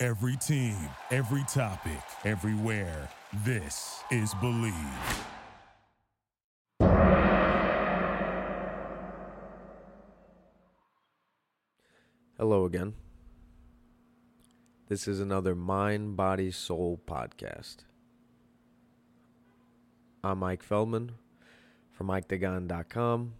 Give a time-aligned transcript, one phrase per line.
[0.00, 0.76] Every team,
[1.10, 3.08] every topic, everywhere.
[3.44, 4.72] This is Bleav.
[12.38, 12.94] Hello again.
[14.86, 17.78] This is another Mind, Body, Soul podcast.
[20.22, 21.10] I'm Mike Feldman
[21.90, 23.32] from MikeDagon.com.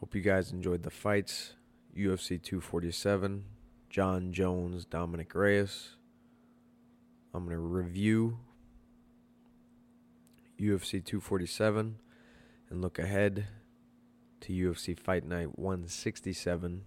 [0.00, 1.54] Hope you guys enjoyed the fights.
[1.96, 3.44] UFC 247,
[3.90, 5.96] Jon Jones, Dominick Reyes.
[7.34, 8.38] I'm going to review
[10.60, 11.96] UFC 247
[12.70, 13.48] and look ahead
[14.42, 16.84] to UFC Fight Night 167.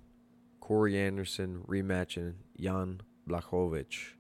[0.62, 4.14] Corey Anderson rematching Jan Blachowicz.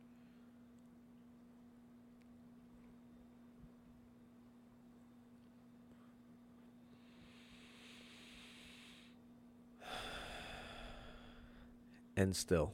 [12.22, 12.74] And still.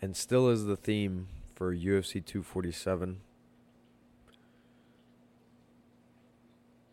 [0.00, 3.20] And still is the theme for UFC 247.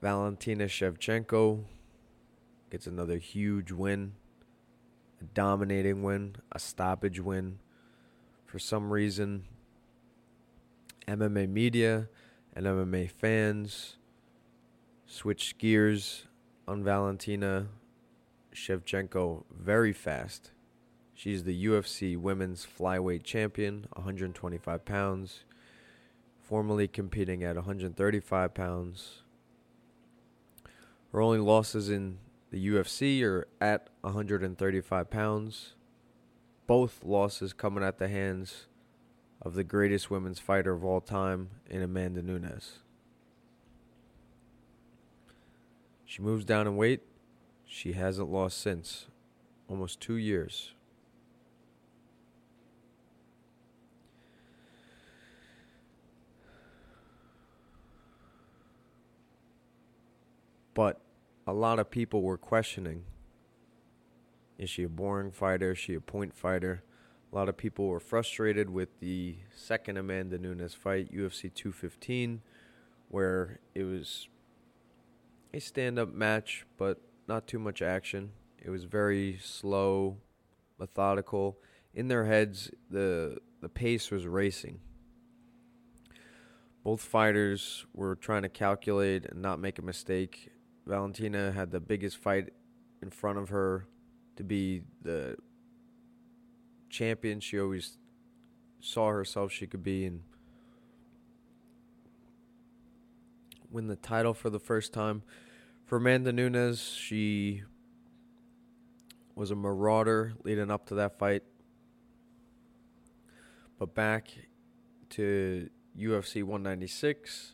[0.02, 1.64] Valentina Shevchenko
[2.70, 4.12] gets another huge win,
[5.22, 7.60] a dominating win, a stoppage win.
[8.46, 9.46] For some reason,
[11.08, 12.10] MMA media
[12.54, 13.96] and MMA fans
[15.06, 16.26] switched gears
[16.68, 17.68] on Valentina
[18.58, 20.52] Shevchenko very fast.
[21.14, 25.44] She's the UFC Women's Flyweight Champion, 125 pounds,
[26.42, 29.22] formerly competing at 135 pounds.
[31.12, 32.18] Her only losses in
[32.52, 35.74] the UFC are at 135 pounds.
[36.66, 38.68] Both losses coming at the hands
[39.42, 42.80] of the greatest women's fighter of all time in Amanda Nunes.
[46.06, 47.04] She moves down in weight.
[47.68, 49.08] She hasn't lost since
[49.68, 50.74] almost two years.
[60.74, 61.02] But
[61.46, 63.04] a lot of people were questioning
[64.58, 65.74] is she a boring fighter?
[65.74, 66.84] Is she a point fighter?
[67.32, 72.42] A lot of people were frustrated with the second Amanda Nunes fight, UFC 215,
[73.10, 74.30] where it was
[75.54, 78.32] a stand up match, but not too much action.
[78.64, 80.18] It was very slow,
[80.80, 81.58] methodical.
[81.94, 84.80] In their heads, the, the pace was racing.
[86.84, 90.52] Both fighters were trying to calculate and not make a mistake
[90.88, 92.50] Valentina had the biggest fight
[93.02, 93.86] in front of her
[94.38, 95.36] to be the
[96.90, 97.98] champion she always
[98.80, 100.22] saw herself she could be and
[103.70, 105.24] win the title for the first time.
[105.88, 107.64] For Amanda Nunes, she
[109.36, 111.44] was a marauder leading up to that fight.
[113.80, 114.28] But back
[115.12, 117.54] to UFC 196,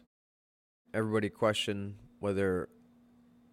[0.95, 2.69] everybody questioned whether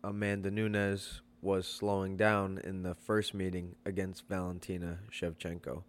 [0.02, 5.82] Amanda Nunes was slowing down in the first meeting against Valentina Shevchenko.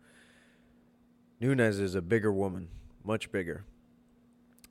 [1.40, 2.68] Nunes is a bigger woman,
[3.06, 3.64] much bigger.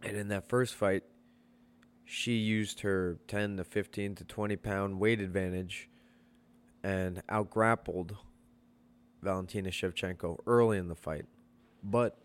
[0.03, 1.05] And in that first fight,
[2.12, 5.88] she used her 10 to 15 to 20 pound weight advantage
[6.82, 8.16] and outgrappled
[9.22, 11.26] Valentina Shevchenko early in the fight.
[11.84, 12.19] But,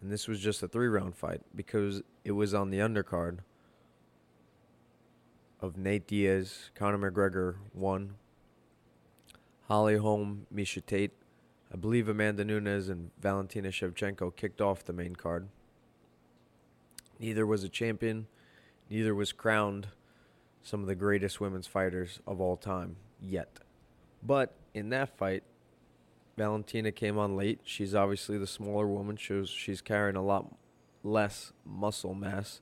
[0.00, 3.40] and this was just a three round fight because it was on the undercard
[5.60, 8.14] of Nate Diaz, Conor McGregor won.
[9.68, 11.12] Holly Holm, Miesha Tate.
[11.70, 15.48] I believe Amanda Nunes and Valentina Shevchenko kicked off the main card.
[17.20, 18.26] Neither was a champion,
[18.88, 19.88] neither was crowned
[20.62, 23.60] some of the greatest women's fighters of all time yet.
[24.22, 25.42] But in that fight,
[26.36, 27.60] Valentina came on late.
[27.64, 29.16] She's obviously the smaller woman.
[29.16, 30.54] She's she's carrying a lot
[31.02, 32.60] less muscle mass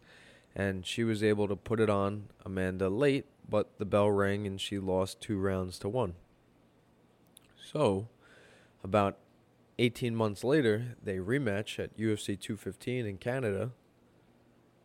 [0.54, 4.60] and she was able to put it on Amanda late, but the bell rang and
[4.60, 6.14] she lost two rounds to one.
[7.72, 8.08] So,
[8.82, 9.18] about
[9.78, 13.70] 18 months later, they rematch at UFC 215 in Canada,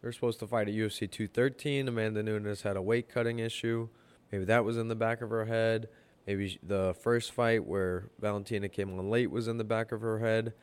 [0.04, 1.88] They're supposed to fight at UFC 213.
[1.88, 3.88] Amanda Nunes had a weight cutting issue.
[4.34, 5.88] Maybe that was in the back of her head.
[6.28, 10.20] Maybe the first fight where Valentina came on late was in the back of her
[10.20, 10.54] head.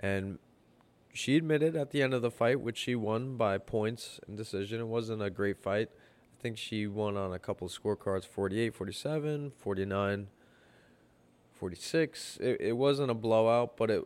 [0.00, 0.40] And
[1.14, 4.80] she admitted at the end of the fight, which she won by points and decision.
[4.80, 5.90] It wasn't a great fight.
[6.36, 10.26] I think she won on a couple of scorecards 48, 47, 49,
[11.52, 12.38] 46.
[12.40, 14.04] It, it wasn't a blowout, but it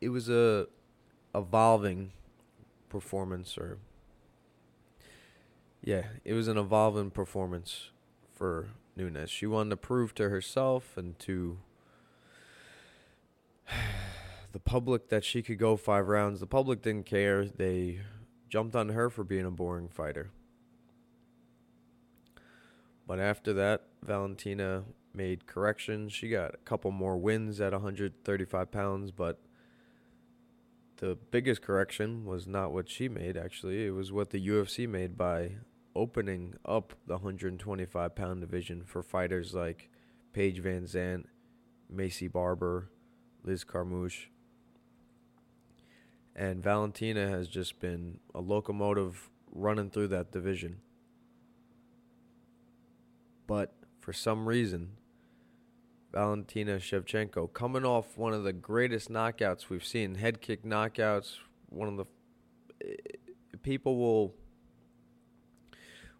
[0.00, 0.66] it was a
[1.34, 2.12] evolving
[2.94, 3.78] performance or
[5.82, 7.90] yeah, it was an evolving performance
[8.32, 9.30] for Nunes.
[9.30, 11.58] She wanted to prove to herself and to
[14.52, 16.38] the public that she could go five rounds.
[16.38, 17.44] The public didn't care.
[17.44, 17.98] They
[18.48, 20.30] jumped on her for being a boring fighter.
[23.08, 26.12] But after that, Valentina made corrections.
[26.12, 29.40] She got a couple more wins at 135 pounds, but
[31.04, 33.84] the biggest correction was not what she made, actually.
[33.84, 35.56] It was what the UFC made by
[35.94, 39.90] opening up the 125 pound division for fighters like
[40.32, 41.24] Paige VanZant,
[41.94, 42.88] Maycee Barber,
[43.42, 44.28] Liz Carmouche.
[46.34, 50.78] And Valentina has just been a locomotive running through that division.
[53.46, 54.92] But for some reason,
[56.14, 61.38] Valentina Shevchenko coming off one of the greatest knockouts we've seen, head kick knockouts,
[61.70, 62.04] one of the
[62.86, 62.94] eh,
[63.62, 64.32] people will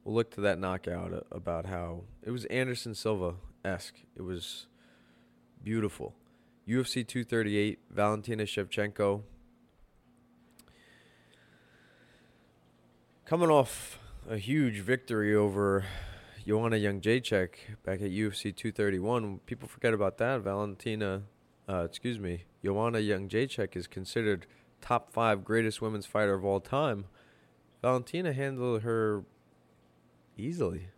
[0.03, 4.01] will look to that knockout about how it was Anderson Silva esque.
[4.17, 4.67] It was
[5.63, 6.17] beautiful.
[6.69, 9.23] UFC 238, Valentina Shevchenko
[13.25, 15.85] coming off a huge victory over
[16.47, 19.41] Joanna Jędrzejczyk back at UFC 231.
[19.47, 20.43] People forget about that.
[20.43, 21.23] Valentina,
[21.69, 24.47] uh, excuse me, Joanna Jędrzejczyk is considered
[24.83, 27.07] top five greatest women's fighter of all time.
[27.81, 29.25] Valentina handled her
[30.37, 30.89] easily.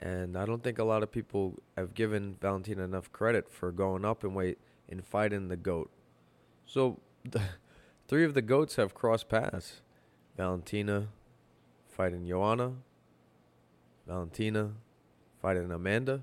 [0.00, 4.06] And I don't think a lot of people have given Valentina enough credit for going
[4.06, 5.90] up in weight and fighting the GOAT.
[6.64, 7.00] So,
[8.08, 9.82] three of the GOATs have crossed paths
[10.36, 11.08] Valentina
[11.88, 12.72] fighting Joanna,
[14.12, 14.72] Valentina
[15.40, 16.20] fighting Amanda.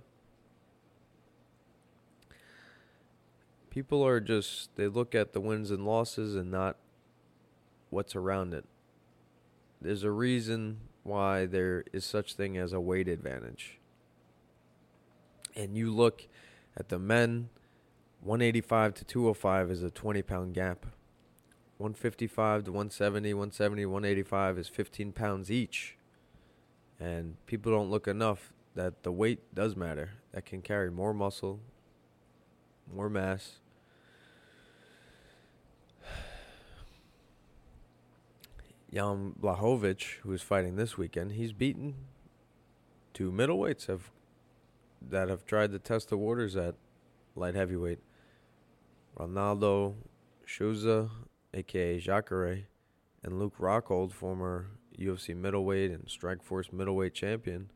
[3.71, 6.77] People are just, they look at the wins and losses and not
[7.89, 8.65] what's around it.
[9.81, 13.79] There's a reason why there is such thing as a weight advantage.
[15.55, 16.27] And you look
[16.77, 17.49] at the men,
[18.21, 20.85] 185 to 205 is a 20 pound gap.
[21.77, 25.95] 155 to 170, 170, 185 is 15 pounds each.
[26.99, 30.11] And people don't look enough that the weight does matter.
[30.33, 31.59] That can carry more muscle,
[32.93, 33.59] more mass.
[38.93, 41.95] Jan Blachowicz, who is fighting this weekend, he's beaten
[43.13, 44.11] two middleweights have
[45.01, 46.75] that have tried to test the waters at
[47.35, 47.99] light heavyweight.
[49.17, 49.95] Ronaldo
[50.47, 51.09] Souza,
[51.53, 52.67] aka Jacare,
[53.23, 54.67] and Luke Rockhold, former
[54.99, 57.71] UFC middleweight and Strikeforce middleweight champion.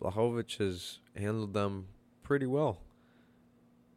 [0.00, 1.88] Blachowicz has handled them
[2.22, 2.80] pretty well.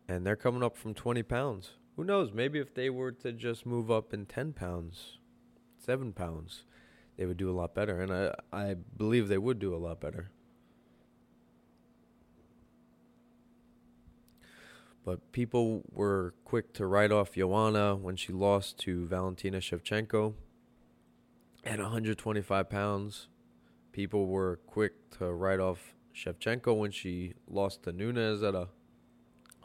[0.07, 1.71] And they're coming up from 20 pounds.
[1.95, 2.31] Who knows?
[2.31, 5.17] Maybe if they were to just move up in 10 pounds,
[5.77, 6.63] seven pounds,
[7.17, 8.01] they would do a lot better.
[8.01, 10.31] And I, I believe they would do a lot better.
[15.03, 20.33] But people were quick to write off Joanna when she lost to Valentina Shevchenko
[21.65, 23.27] at 125 pounds.
[23.91, 28.69] People were quick to write off Shevchenko when she lost to Nunes at a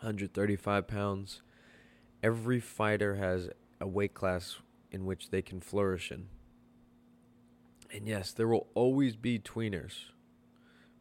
[0.00, 1.42] 135 pounds.
[2.23, 4.57] Every fighter has a weight class
[4.90, 6.28] in which they can flourish in.
[7.92, 10.04] And yes, there will always be tweeners,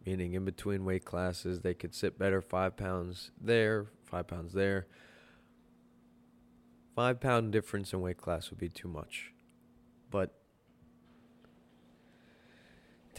[0.06, 4.88] meaning in between weight classes, they could sit better five pounds there, five pounds there.
[6.96, 9.32] Five pound difference in weight class would be too much.
[10.10, 10.39] But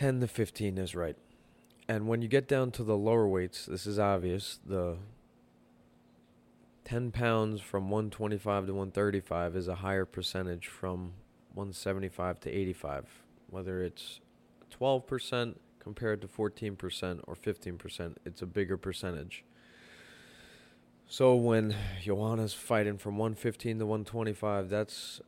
[0.00, 1.16] 10 to 15 is right.
[1.86, 4.58] And when you get down to the lower weights, this is obvious.
[4.64, 4.96] The
[6.84, 11.12] 10 pounds from 125 to 135 is a higher percentage from
[11.52, 13.08] 175 to 85,
[13.50, 14.20] whether it's
[14.80, 19.44] 12% compared to 14% or 15%, it's a bigger percentage.
[21.06, 25.20] So when Joanna's fighting from 115 to 125, that's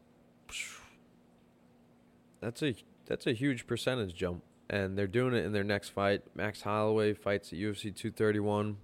[2.40, 2.74] that's a
[3.04, 6.22] that's a huge percentage jump, and they're doing it in their next fight.
[6.34, 8.78] Max Holloway fights at UFC 231.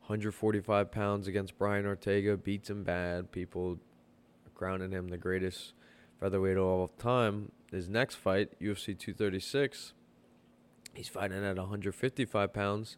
[0.00, 3.30] 145 pounds against Brian Ortega, beats him bad.
[3.30, 3.78] People
[4.56, 5.72] crowning him the greatest
[6.18, 7.52] featherweight of all time.
[7.70, 9.92] His next fight, UFC 236,
[10.94, 12.96] he's fighting at 155 pounds.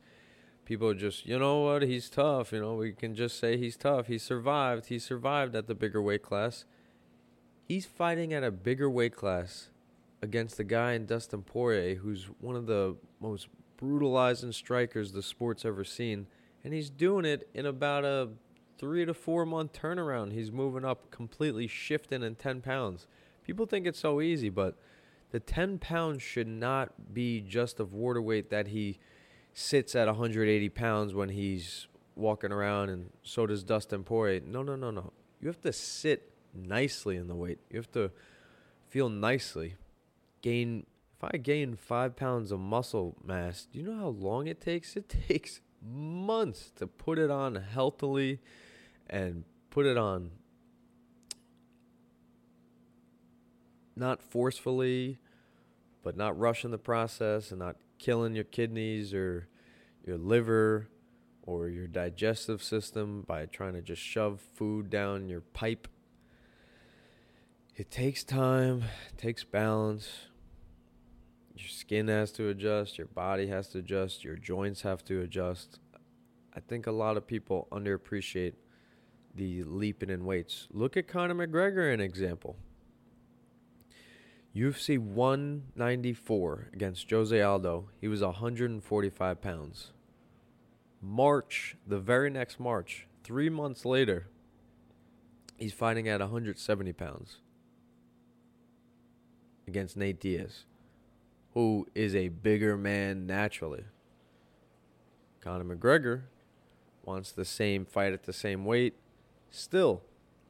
[0.64, 2.50] People are just, you know what, he's tough.
[2.50, 4.06] You know, we can just say he's tough.
[4.06, 4.86] He survived.
[4.86, 6.64] He survived at the bigger weight class.
[7.68, 9.68] He's fighting at a bigger weight class
[10.22, 15.64] against the guy in Dustin Poirier, who's one of the most brutalizing strikers the sport's
[15.64, 16.28] ever seen.
[16.64, 18.28] And he's doing it in about a
[18.78, 20.32] three to four month turnaround.
[20.32, 23.08] He's moving up completely, shifting in 10 pounds.
[23.44, 24.78] People think it's so easy, but
[25.32, 28.98] the 10 pounds should not be just of water weight that he
[29.52, 34.40] sits at 180 pounds when he's walking around, and so does Dustin Poirier.
[34.46, 35.12] No, no, no, no.
[35.40, 37.58] You have to sit nicely in the weight.
[37.70, 38.10] You have to
[38.88, 39.74] feel nicely.
[40.42, 40.86] Gain.
[41.16, 44.96] If I gain five pounds of muscle mass, do you know how long it takes?
[44.96, 48.40] It takes months to put it on healthily
[49.08, 50.32] and put it on
[53.96, 55.18] not forcefully,
[56.02, 59.48] but not rushing the process and not killing your kidneys or
[60.04, 60.88] your liver
[61.42, 65.88] or your digestive system by trying to just shove food down your pipe.
[67.76, 70.26] It takes time, it takes balance.
[71.56, 75.78] Your skin has to adjust, your body has to adjust, your joints have to adjust.
[76.54, 78.54] I think a lot of people underappreciate
[79.34, 80.68] the leaping in weights.
[80.70, 82.56] Look at Conor McGregor, an example.
[84.54, 87.88] UFC 194 against Jose Aldo.
[88.00, 89.92] He was 145 pounds.
[91.00, 94.28] March, the very next March, three months later,
[95.56, 97.38] he's fighting at 170 pounds
[99.66, 100.64] against Nate Diaz,
[101.54, 103.84] who is a bigger man naturally.
[105.40, 106.22] Conor McGregor
[107.04, 108.94] wants the same fight at the same weight.
[109.50, 110.02] Still,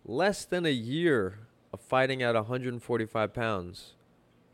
[0.04, 1.40] less than a year
[1.72, 3.94] of fighting at 145 pounds.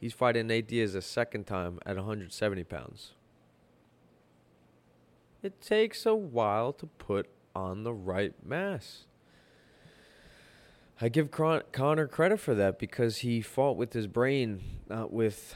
[0.01, 3.13] He's fighting Nate Diaz a second time at 170 pounds.
[5.43, 9.07] It takes a while to put on the right mass.
[11.01, 15.55] I give Conor credit for that because he fought with his brain, not with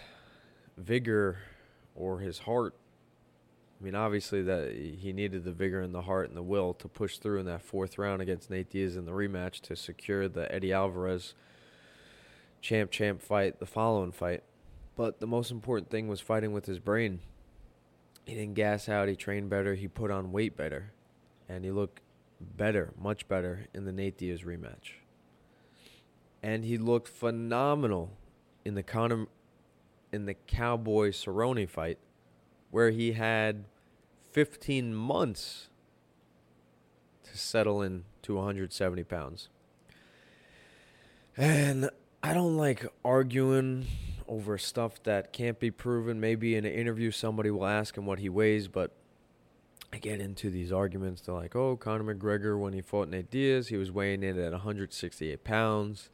[0.82, 1.38] vigor
[1.94, 2.74] or his heart.
[3.80, 6.88] I mean, obviously that he needed the vigor and the heart and the will to
[6.88, 10.52] push through in that fourth round against Nate Diaz in the rematch to secure the
[10.54, 11.34] Eddie Alvarez
[12.60, 14.44] champ champ fight, the following fight.
[14.94, 17.20] But the most important thing was fighting with his brain.
[18.24, 20.92] He didn't gas out, he trained better, he put on weight better,
[21.48, 22.00] and he looked
[22.40, 24.92] better, much better in the Nate Diaz rematch.
[26.40, 28.12] And he looked phenomenal
[28.64, 29.26] in the Conor
[30.12, 31.98] in the Cowboy Cerrone fight
[32.70, 33.64] where he had
[34.32, 35.68] 15 months
[37.24, 39.48] to settle in to 170 pounds.
[41.36, 41.90] And
[42.22, 43.86] I don't like arguing
[44.28, 46.20] over stuff that can't be proven.
[46.20, 48.92] Maybe in an interview, somebody will ask him what he weighs, but
[49.92, 51.22] I get into these arguments.
[51.22, 54.52] They're like, oh, Conor McGregor, when he fought Nate Diaz, he was weighing in at
[54.52, 56.08] 168 pounds.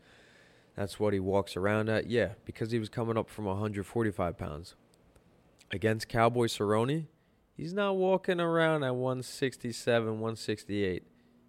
[0.79, 2.09] That's what he walks around at.
[2.09, 4.77] Yeah, because he was coming up from 145 pounds.
[5.73, 7.07] Against Cowboy Cerrone,
[7.57, 11.03] he's not walking around at 167, 168.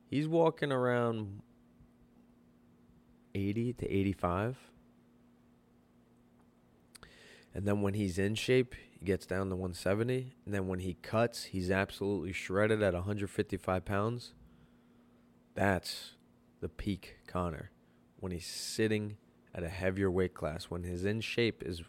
[0.10, 1.44] He's walking around
[3.36, 4.58] 80 to 85.
[7.54, 10.34] And then when he's in shape, he gets down to 170.
[10.44, 14.34] And then when he cuts, he's absolutely shredded at 155 pounds.
[15.54, 16.14] That's
[16.62, 17.70] the peak Conor.
[18.20, 19.18] When he's sitting
[19.54, 21.82] at a heavier weight class, when his in shape is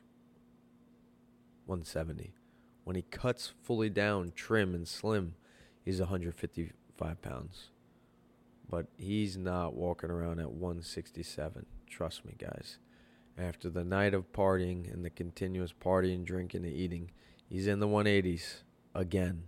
[1.67, 2.35] 170.
[2.85, 5.35] When he cuts fully down, trim, and slim,
[5.85, 7.71] he's 155 pounds
[8.71, 11.67] but he's not walking around at 167.
[11.89, 12.79] Trust me, guys.
[13.37, 17.11] After the night of partying and the continuous partying, drinking, and eating,
[17.49, 18.63] he's in the 180s
[18.95, 19.43] again.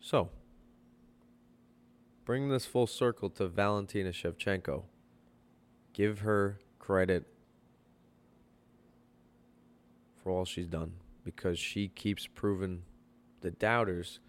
[0.00, 0.30] So,
[2.24, 4.84] bring this full circle to Valentina Shevchenko.
[5.92, 7.26] Give her credit
[10.22, 10.94] for all she's done
[11.24, 12.82] because she keeps proving
[13.40, 14.20] the doubters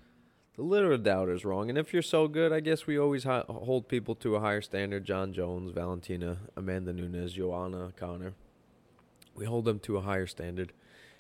[0.56, 1.70] the literal doubters wrong.
[1.70, 5.04] And if you're so good, I guess we always hold people to a higher standard.
[5.04, 8.34] Jon Jones, Valentina, Amanda Nunes, Joanna, Conor.
[9.36, 10.72] We hold them to a higher standard.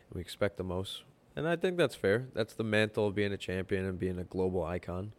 [0.09, 1.03] And we expect the most.
[1.35, 2.27] And I think that's fair.
[2.35, 5.13] That's the mantle of being a champion and being a global icon.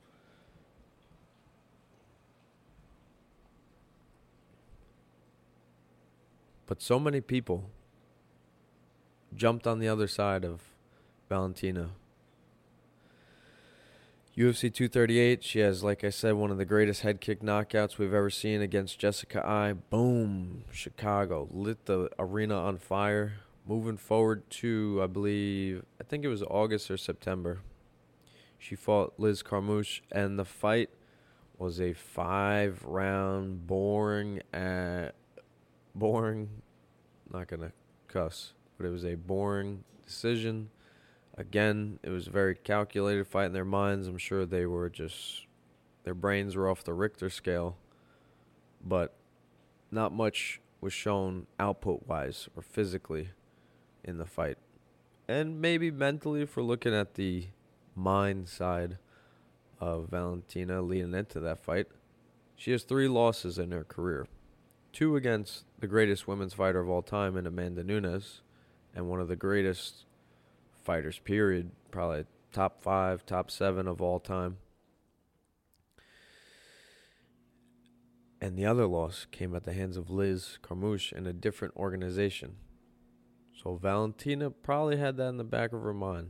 [6.75, 7.71] But so many people
[9.33, 10.61] jumped on the other side of
[11.28, 11.90] Valentina
[14.37, 18.12] UFC 238, she has, like I said, one of the greatest head kick knockouts we've
[18.12, 19.75] ever seen against Jessica Eye.
[19.75, 23.35] Boom, Chicago lit the arena on fire.
[23.64, 27.61] Moving forward to, I believe, I think it was August or September.
[28.59, 30.90] She fought Liz Carmouche, and the fight
[31.57, 35.11] was a five-round boring, uh,
[35.95, 36.49] boring.
[37.33, 37.73] Not gonna
[38.09, 40.71] cuss, but it was a boring decision.
[41.37, 44.07] Again, it was a very calculated fight in their minds.
[44.07, 45.47] I'm sure they were just
[46.04, 47.76] their brains were off the Richter scale,
[48.85, 49.14] but
[49.90, 53.31] not much was shown output wise or physically
[54.04, 54.59] in the fight.
[55.26, 57.47] And maybe mentally, if we're looking at the
[57.97, 58.99] mind side
[59.81, 61.87] of Valentina leading into that fight,
[62.54, 64.26] she has three losses in her career
[64.95, 68.41] two against the greatest women's fighter of all time in Amanda Nunes,
[68.95, 70.05] and one of the greatest
[70.83, 71.73] fighters, period.
[71.91, 74.59] Probably top five, top seven of all time.
[78.41, 82.57] And the other loss came at the hands of Liz Carmouche in a different organization.
[83.53, 86.29] So Valentina probably had that in the back of her mind.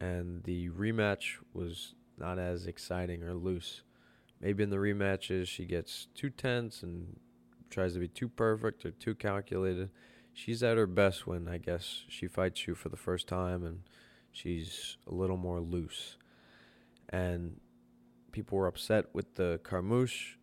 [0.00, 3.82] And the rematch was not as exciting or loose.
[4.40, 7.18] Maybe in the rematches she gets too tense and
[7.74, 9.90] tries to be too perfect or too calculated.
[10.32, 13.80] She's at her best when I guess she fights you for the first time and
[14.30, 16.16] she's a little more loose.
[17.08, 17.60] And
[18.32, 20.36] people were upset with the Carmouche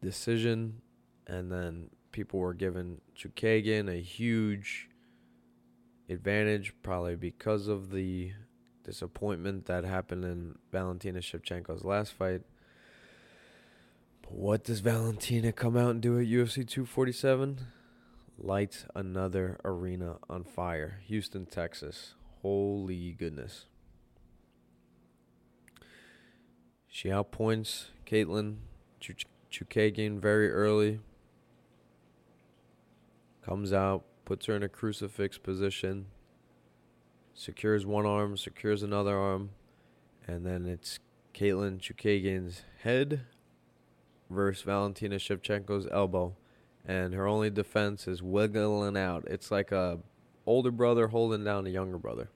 [0.00, 0.80] decision
[1.26, 4.88] and then people were giving Chookagian a huge
[6.08, 8.32] advantage, probably because of the
[8.84, 12.42] disappointment that happened in Valentina Shevchenko's last fight.
[14.28, 17.60] What does Valentina come out and do at UFC 247?
[18.38, 21.00] Light another arena on fire.
[21.06, 22.14] Houston, Texas.
[22.42, 23.66] Holy goodness.
[26.88, 28.56] She outpoints Katlyn
[29.50, 31.00] Chookagian very early
[33.44, 36.06] comes out, puts her in a crucifix position,
[37.34, 39.50] secures one arm, secures another arm,
[40.26, 40.98] and then it's
[41.34, 43.26] Katlyn Chookagian's head
[44.30, 46.34] versus Valentina Shevchenko's elbow,
[46.86, 49.24] and her only defense is wiggling out.
[49.26, 49.98] It's like a
[50.46, 52.30] older brother holding down a younger brother.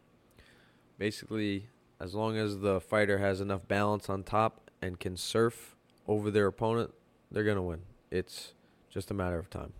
[0.98, 1.68] Basically,
[2.00, 6.46] as long as the fighter has enough balance on top and can surf over their
[6.46, 6.92] opponent,
[7.30, 7.82] they're to win.
[8.10, 8.54] It's
[8.90, 9.72] just a matter of time.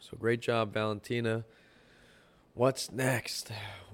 [0.00, 1.44] So great job, Valentina.
[2.54, 3.50] What's next?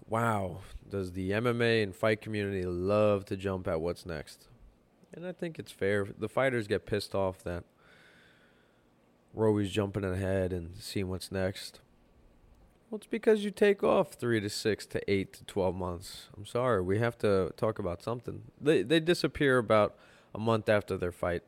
[0.09, 0.59] Wow.
[0.89, 4.48] Does the MMA and fight community love to jump at what's next?
[5.19, 6.07] And I think it's fair.
[6.17, 7.65] The fighters get pissed off that
[9.35, 11.81] we're always jumping ahead and seeing what's next.
[12.89, 16.29] Well, it's because you take off three to six to eight to 12 months.
[16.37, 16.83] I'm sorry.
[16.83, 18.43] We have to talk about something.
[18.61, 19.97] They, they disappear about
[20.33, 21.43] a month after their fight.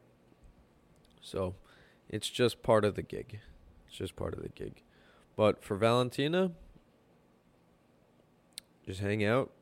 [1.20, 1.54] So
[2.08, 3.38] it's just part of the gig.
[3.86, 4.82] It's just part of the gig.
[5.36, 6.50] But for Valentina,
[8.84, 9.52] just hang out.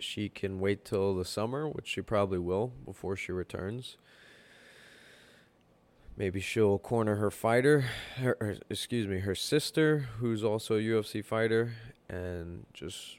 [0.00, 3.96] She can wait till the summer, which she probably will before she returns.
[6.16, 7.84] Maybe she'll corner her fighter,
[8.16, 11.74] her, her, excuse me, her sister, who's also a UFC fighter,
[12.08, 13.18] and just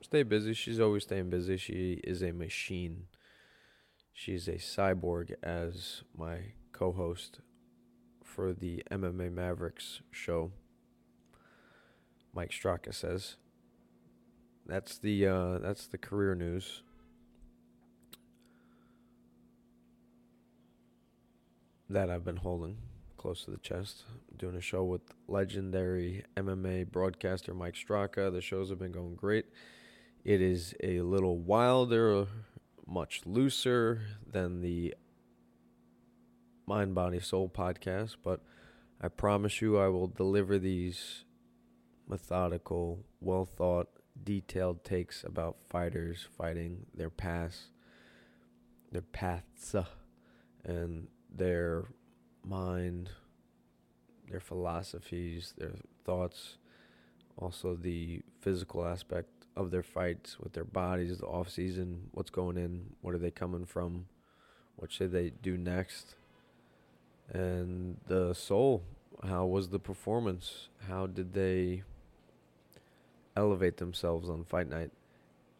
[0.00, 0.54] stay busy.
[0.54, 1.58] She's always staying busy.
[1.58, 3.08] She is a machine.
[4.14, 7.40] She's a cyborg, as my co host
[8.24, 10.52] for the MMA Mavericks show.
[12.34, 13.36] Mike Straka says.
[14.66, 16.82] That's the uh, that's the career news.
[21.90, 22.78] That I've been holding
[23.16, 24.04] close to the chest.
[24.36, 28.32] doing a show with legendary MMA broadcaster Mike Straka.
[28.32, 29.46] The shows have been going great.
[30.24, 32.26] It is a little wilder,
[32.86, 34.94] much looser than the
[36.66, 38.40] Mind, Body, Soul podcast, but
[39.00, 41.24] I promise you I will deliver these
[42.08, 43.88] methodical, well thought,
[44.22, 47.68] detailed takes about fighters fighting, their past,
[48.90, 49.84] their paths, uh,
[50.64, 51.84] and their
[52.44, 53.10] mind,
[54.30, 56.58] their philosophies, their thoughts,
[57.36, 62.56] also the physical aspect of their fights with their bodies, the off season, what's going
[62.56, 64.06] in, what are they coming from,
[64.76, 66.14] what should they do next
[67.32, 68.82] and the soul.
[69.26, 70.68] How was the performance?
[70.88, 71.82] How did they
[73.36, 74.90] elevate themselves on fight night?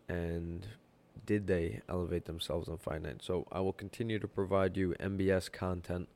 [0.09, 0.67] And
[1.25, 3.23] did they elevate themselves on fight night?
[3.23, 6.09] So I will continue to provide you MBS content.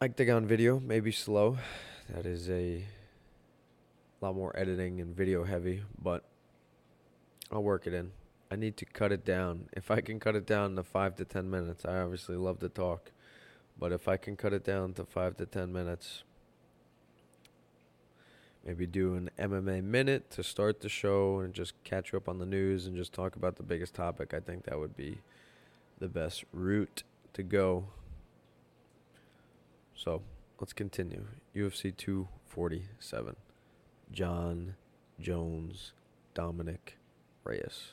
[0.00, 1.58] Octagon video, maybe slow.
[2.08, 2.84] That is a
[4.20, 6.24] lot more editing and video heavy, but
[7.50, 8.12] I'll work it in.
[8.50, 9.68] I need to cut it down.
[9.72, 12.68] If I can cut it down to five to ten minutes, I obviously love to
[12.68, 13.10] talk.
[13.78, 16.22] But if I can cut it down to five to ten minutes,
[18.64, 22.38] maybe do an MMA minute to start the show and just catch you up on
[22.38, 25.18] the news and just talk about the biggest topic, I think that would be
[25.98, 27.86] the best route to go.
[29.94, 30.22] So
[30.60, 31.24] let's continue.
[31.54, 33.36] UFC 247.
[34.12, 34.74] Jon
[35.20, 35.92] Jones,
[36.34, 36.98] Dominick
[37.44, 37.92] Reyes.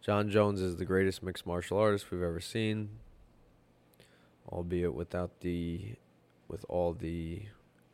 [0.00, 2.90] Jon Jones is the greatest mixed martial artist we've ever seen,
[4.48, 5.94] albeit without the,
[6.46, 7.44] with all the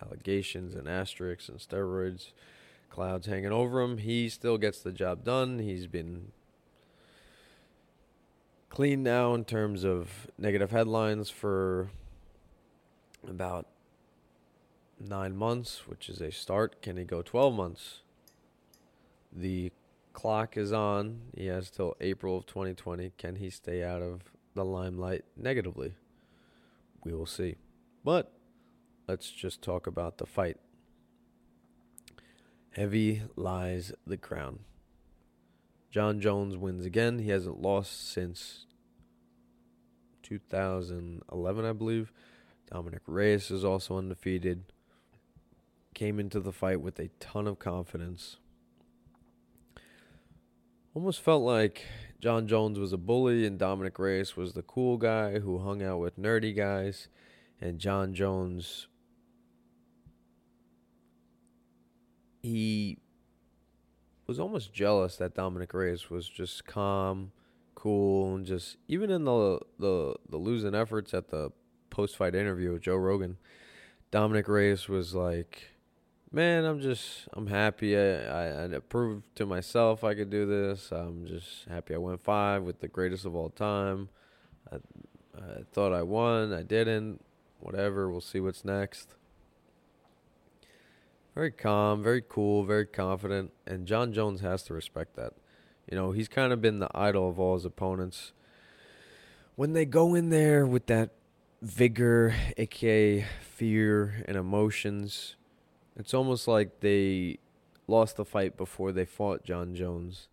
[0.02, 2.32] allegations and asterisks and steroids
[2.90, 3.98] clouds hanging over him.
[3.98, 5.60] He still gets the job done.
[5.60, 6.32] He's been
[8.68, 11.90] clean now in terms of negative headlines for
[13.26, 13.66] about
[14.98, 16.82] nine months, which is a start.
[16.82, 18.00] Can he go 12 months?
[19.32, 19.72] The
[20.12, 21.20] clock is on.
[21.34, 23.12] He has till April of 2020.
[23.16, 24.22] Can he stay out of
[24.54, 25.94] the limelight negatively?
[27.04, 27.56] We will see.
[28.04, 28.32] But
[29.10, 30.56] let's just talk about the fight.
[32.70, 34.60] Heavy lies the crown.
[35.90, 37.18] Jon Jones wins again.
[37.18, 38.66] He hasn't lost since
[40.22, 42.12] 2011, I believe.
[42.72, 44.62] Dominick Reyes is also undefeated.
[45.92, 48.36] Came into the fight with a ton of confidence.
[50.94, 51.84] Almost felt like
[52.20, 55.98] Jon Jones was a bully and Dominick Reyes was the cool guy who hung out
[55.98, 57.08] with nerdy guys.
[57.60, 58.86] And Jon Jones,
[62.42, 62.98] he
[64.26, 67.32] was almost jealous that Dominick Reyes was just calm,
[67.74, 71.50] cool, and just even in the the, the losing efforts at the
[71.90, 73.36] post fight interview with Joe Rogan,
[74.10, 75.70] Dominick Reyes was like,
[76.32, 77.96] man, I'm just I'm happy.
[77.96, 80.92] I, I, I proved to myself I could do this.
[80.92, 84.08] I'm just happy I went five with the greatest of all time.
[84.70, 84.76] I,
[85.36, 86.52] I thought I won.
[86.52, 87.20] I didn't.
[87.58, 88.10] Whatever.
[88.10, 89.14] We'll see what's next.
[91.34, 95.34] Very calm, very cool, very confident, and Jon Jones has to respect that.
[95.90, 98.32] You know, he's kind of been the idol of all his opponents.
[99.56, 101.10] When they go in there with that
[101.62, 105.36] vigor, aka fear and emotions,
[105.96, 107.38] it's almost like they
[107.86, 110.28] lost the fight before they fought Jon Jones.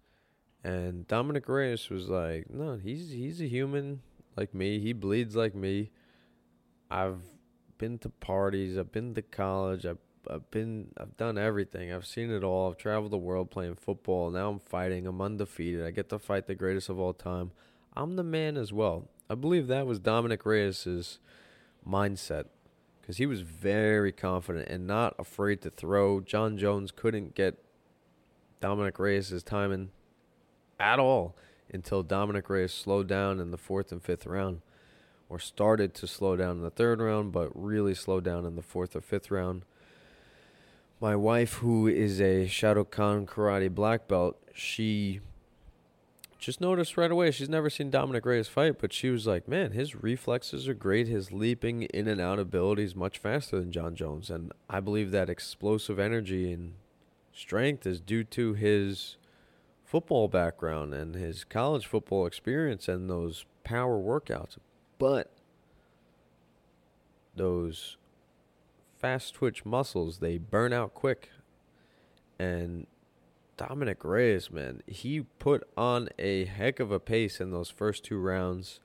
[0.64, 4.02] And Dominick Reyes was like, "No, he's he's a human
[4.36, 4.80] like me.
[4.80, 5.92] He bleeds like me.
[6.90, 7.22] I've
[7.78, 8.78] been to parties.
[8.78, 9.86] I've been to college.
[9.86, 9.98] I've
[10.30, 11.92] I've been I've done everything.
[11.92, 12.70] I've seen it all.
[12.70, 14.30] I've traveled the world playing football.
[14.30, 15.08] Now I'm fighting.
[15.08, 15.86] I'm undefeated.
[15.86, 17.52] I get to fight the greatest of all time.
[17.96, 19.10] I'm the man as well.
[19.30, 21.20] I believe that was Dominick Reyes's
[21.88, 22.46] mindset
[23.02, 26.20] because he was very confident and not afraid to throw.
[26.20, 27.58] Jon Jones couldn't get
[28.60, 29.92] Dominick Reyes' timing
[30.80, 31.36] at all
[31.74, 34.62] until Dominick Reyes slowed down in the fourth and fifth round,
[35.30, 38.62] or started to slow down in the third round, but really slowed down in the
[38.62, 39.64] fourth or fifth round.
[41.00, 45.20] My wife, who is a Shotokan karate black belt, she
[46.40, 47.30] just noticed right away.
[47.30, 51.08] She's never seen Dominick Reyes fight, but she was like, "Man, his reflexes are great.
[51.08, 55.12] His leaping in and out ability is much faster than Jon Jones." And I believe
[55.12, 56.74] that explosive energy and
[57.32, 59.18] strength is due to his
[59.84, 64.58] football background and his college football experience and those power workouts.
[64.98, 65.32] But
[67.36, 67.98] those
[69.00, 71.30] fast twitch muscles, they burn out quick.
[72.40, 72.88] And
[73.58, 78.20] Dominick Reyes, man, he put on a heck of a pace in those first two
[78.20, 78.80] rounds.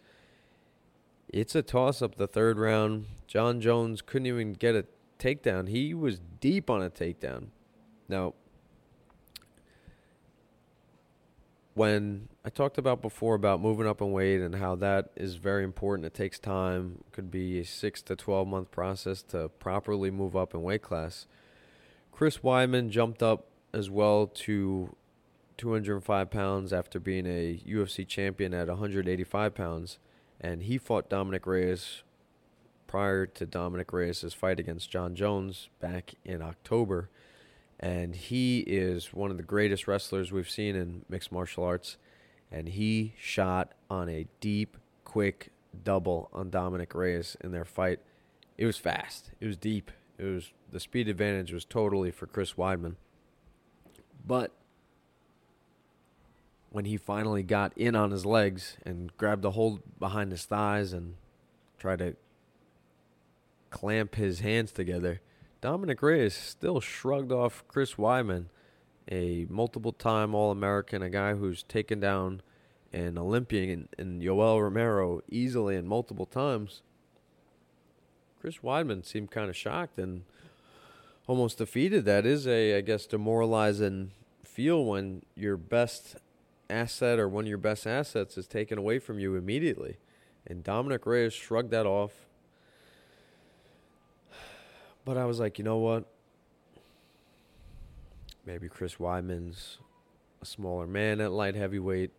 [1.28, 3.06] It's a toss up the third round.
[3.26, 4.86] Jon Jones couldn't even get a
[5.18, 5.68] takedown.
[5.68, 7.48] He was deep on a takedown.
[8.08, 8.34] Now,
[11.74, 15.64] when I talked about before about moving up in weight and how that is very
[15.64, 17.02] important, it takes time.
[17.12, 21.26] Could be a six to 12 month process to properly move up in weight class.
[22.10, 24.94] Chris Weidman jumped up as well to
[25.56, 29.98] 205 pounds after being a UFC champion at 185 pounds,
[30.40, 32.02] and he fought Dominick Reyes
[32.86, 37.08] prior to Dominick Reyes' fight against Jon Jones back in October.
[37.82, 41.96] And he is one of the greatest wrestlers we've seen in mixed martial arts.
[42.50, 45.50] And he shot on a deep, quick
[45.82, 47.98] double on Dominick Reyes in their fight.
[48.56, 49.32] It was fast.
[49.40, 49.90] It was deep.
[50.16, 52.94] It was the speed advantage was totally for Chris Weidman.
[54.24, 54.52] But
[56.70, 60.92] when he finally got in on his legs and grabbed a hold behind his thighs
[60.92, 61.14] and
[61.78, 62.16] tried to
[63.70, 65.20] clamp his hands together,
[65.62, 68.46] Dominick Reyes still shrugged off Chris Weidman,
[69.08, 72.42] a multiple time All American, a guy who's taken down
[72.92, 76.82] an Olympian and Yoel Romero easily and multiple times.
[78.40, 80.24] Chris Weidman seemed kind of shocked and
[81.28, 82.04] almost defeated.
[82.06, 84.10] That is a, I guess, demoralizing
[84.42, 86.16] feel when your best
[86.68, 89.98] asset or one of your best assets is taken away from you immediately.
[90.44, 92.26] And Dominick Reyes shrugged that off.
[95.04, 96.04] But I was like, you know what?
[98.46, 99.78] Maybe Chris Weidman's
[100.40, 102.10] a smaller man at light heavyweight.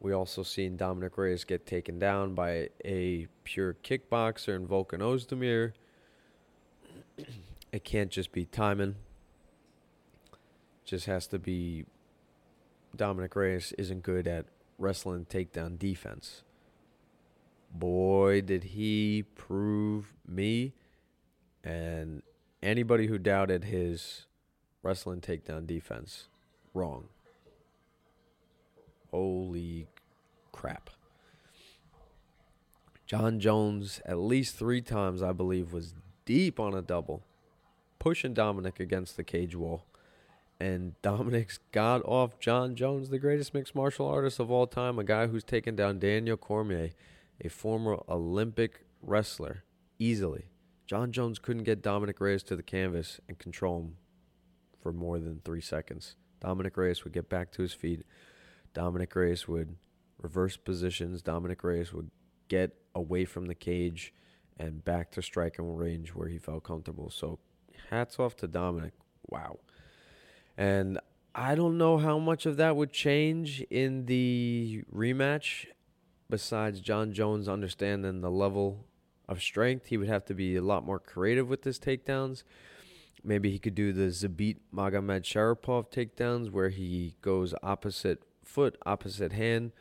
[0.00, 5.72] We also seen Dominick Reyes get taken down by a pure kickboxer in Volkan Oezdemir.
[7.72, 8.96] it can't just be timing.
[10.84, 11.84] Just has to be
[12.96, 14.46] Dominick Reyes isn't good at
[14.78, 16.42] wrestling takedown defense.
[17.72, 20.74] Boy, did he prove me
[21.64, 22.22] and
[22.62, 24.26] anybody who doubted his
[24.82, 26.28] wrestling takedown defense
[26.74, 27.08] wrong.
[29.10, 29.86] Holy
[30.52, 30.90] crap.
[33.06, 35.94] Jon Jones, at least three times, I believe, was
[36.24, 37.22] deep on a double,
[37.98, 39.84] pushing Dominick against the cage wall.
[40.58, 45.04] And Dominick's got off Jon Jones, the greatest mixed martial artist of all time, a
[45.04, 46.90] guy who's taken down Daniel Cormier,
[47.44, 49.64] a former Olympic wrestler,
[49.98, 50.51] easily.
[50.86, 53.96] Jon Jones couldn't get Dominick Reyes to the canvas and control him
[54.80, 56.16] for more than three seconds.
[56.40, 58.04] Dominick Reyes would get back to his feet.
[58.74, 59.76] Dominick Reyes would
[60.20, 61.22] reverse positions.
[61.22, 62.10] Dominick Reyes would
[62.48, 64.12] get away from the cage
[64.58, 67.10] and back to striking range where he felt comfortable.
[67.10, 67.38] So
[67.90, 68.92] hats off to Dominick.
[69.28, 69.60] Wow.
[70.56, 70.98] And
[71.34, 75.66] I don't know how much of that would change in the rematch
[76.28, 78.84] besides Jon Jones understanding the level
[79.32, 79.86] of strength.
[79.86, 82.44] He would have to be a lot more creative with his takedowns.
[83.24, 89.72] Maybe he could do the Zabit Magomedsharipov takedowns where he goes opposite foot, opposite hand.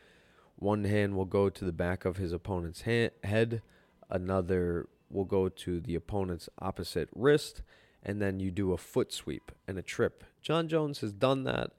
[0.56, 3.62] One hand will go to the back of his opponent's hand, head,
[4.10, 7.64] another will go to the opponent's opposite wrist,
[8.04, 10.24] and then you do a foot sweep and a trip.
[10.42, 11.72] Jon Jones has done that.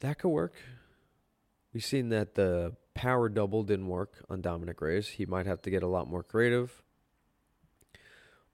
[0.00, 0.54] That could work.
[1.72, 5.08] We've seen that the power double didn't work on Dominick Reyes.
[5.08, 6.82] He might have to get a lot more creative.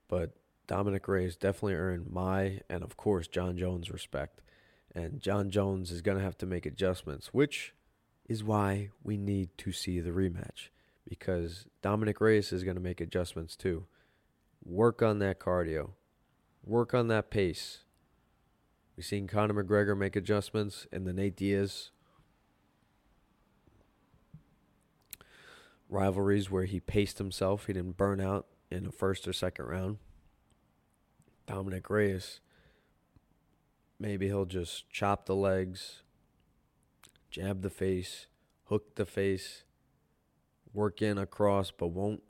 [0.08, 0.34] But
[0.66, 4.42] Dominick Reyes definitely earned my and, of course, Jon Jones' respect.
[4.94, 7.72] And Jon Jones is going to have to make adjustments, which
[8.28, 10.68] is why we need to see the rematch
[11.08, 13.86] because Dominic Reyes is going to make adjustments too.
[14.64, 15.90] Work on that cardio,
[16.64, 17.80] work on that pace.
[18.96, 21.90] We've seen Conor McGregor make adjustments in the Nate Diaz
[25.92, 27.66] rivalries where he paced himself.
[27.66, 29.98] He didn't burn out in the first or second round.
[31.46, 32.40] Dominick Reyes,
[33.98, 36.02] maybe he'll just chop the legs,
[37.30, 38.26] jab the face,
[38.64, 39.64] hook the face,
[40.72, 42.22] work in across, but won't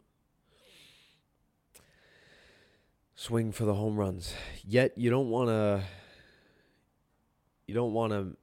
[3.15, 4.35] swing for the home runs.
[4.67, 5.85] Yet you don't want to
[7.67, 8.37] you don't want to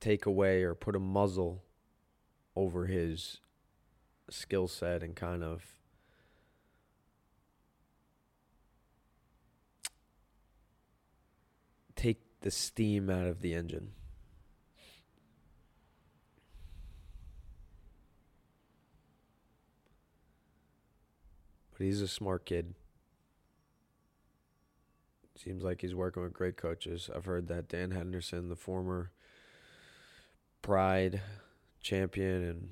[0.00, 1.62] take away or put a muzzle
[2.56, 3.38] over his
[4.32, 5.62] skill set and kind of
[11.96, 13.92] take the steam out of the engine.
[21.72, 22.74] But he's a smart kid.
[25.36, 27.10] Seems like he's working with great coaches.
[27.14, 29.10] I've heard that Dan Henderson, the former
[30.60, 31.20] Pride
[31.80, 32.68] champion and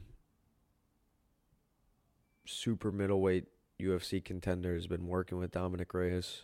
[2.50, 3.46] super middleweight
[3.80, 6.42] UFC contender, has been working with Dominick Reyes.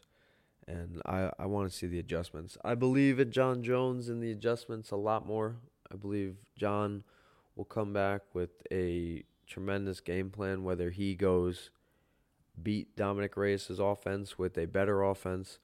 [0.69, 2.59] And I, I want to see the adjustments.
[2.65, 5.57] I believe in Jon Jones and the adjustments a lot more.
[5.93, 7.05] I believe Jon
[7.55, 11.71] will come back with a tremendous game plan, whether he goes
[12.61, 15.59] beat Dominick Reyes' offense with a better offense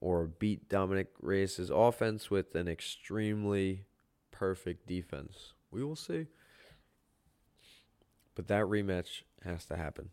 [0.00, 3.84] or beat Dominick Reyes' offense with an extremely
[4.30, 5.54] perfect defense.
[5.70, 6.26] We will see.
[8.34, 10.10] But that rematch has to happen.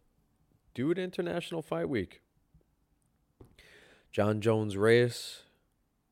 [0.73, 2.21] Do it International Fight Week.
[4.11, 5.43] Jon Jones Reyes,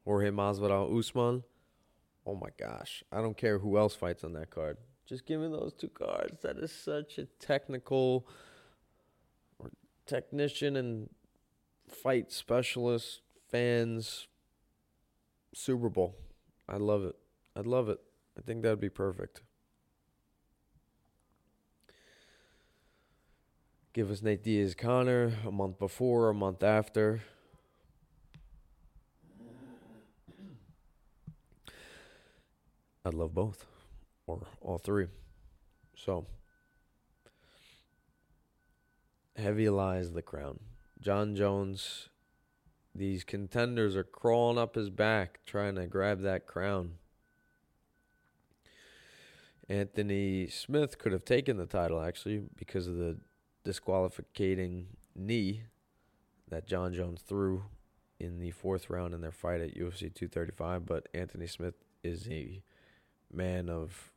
[0.05, 1.43] Jorge Masvidal Usman.
[2.25, 3.03] Oh my gosh.
[3.11, 4.77] I don't care who else fights on that card.
[5.05, 6.41] Just give me those two cards.
[6.43, 8.27] That is such a technical
[10.05, 11.09] technician and
[11.87, 14.27] fight specialist fans
[15.53, 16.15] Super Bowl.
[16.67, 17.15] I love it.
[17.55, 17.99] I'd love it.
[18.37, 19.41] I think that'd be perfect.
[23.99, 27.21] give us Nate Diaz Conor a month before, a month after.
[33.03, 33.65] I'd love both
[34.25, 35.07] or all three.
[35.97, 36.27] So,
[39.35, 40.61] heavy lies the crown.
[41.01, 42.07] Jon Jones,
[42.95, 46.93] these contenders are crawling up his back trying to grab that crown.
[49.67, 53.17] Anthony Smith could have taken the title actually because of the
[53.69, 55.61] disqualifying knee
[56.49, 57.65] that Jon Jones threw
[58.19, 60.87] in the fourth round in their fight at UFC 235.
[60.87, 62.63] But Anthony Smith is a
[63.31, 64.11] man of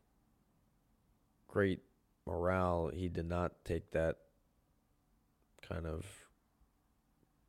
[1.49, 1.81] great
[2.27, 2.91] morale.
[2.95, 4.17] He did not take that
[5.61, 6.07] kind of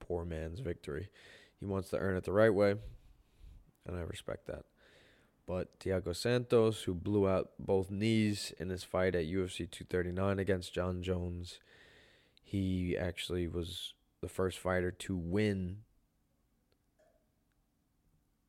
[0.02, 1.08] poor man's victory.
[1.58, 2.76] He wants to earn it the right way,
[3.88, 4.66] and I respect that.
[5.48, 10.74] But Thiago Santos, who blew out both knees in his fight at UFC 239 against
[10.74, 11.60] Jon Jones,
[12.44, 15.78] he actually was the first fighter to win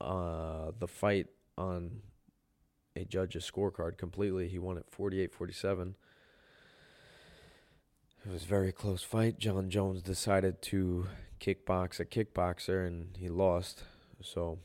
[0.00, 2.02] uh, the fight on
[2.96, 4.48] a judge's scorecard completely.
[4.48, 5.96] He won it 48 47.
[8.26, 9.38] It was a very close fight.
[9.38, 11.08] Jon Jones decided to
[11.40, 13.82] kickbox a kickboxer and he lost.
[14.22, 14.58] So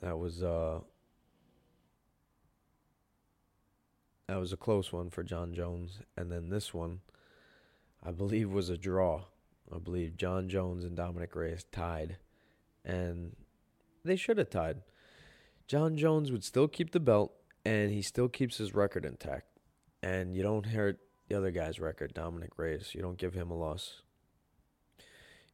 [0.00, 0.80] that was uh
[4.26, 6.00] that was a close one for Jon Jones.
[6.16, 7.00] And then this one
[8.02, 9.24] I believe was a draw.
[9.74, 12.18] I believe Jon Jones and Dominick Reyes tied.
[12.84, 13.34] And
[14.04, 14.82] they should have tied.
[15.66, 17.32] Jon Jones would still keep the belt
[17.64, 19.46] and he still keeps his record intact.
[20.02, 22.94] And you don't hurt the other guy's record, Dominick Reyes.
[22.94, 24.02] You don't give him a loss.